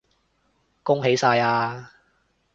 [0.81, 1.91] 恭喜晒呀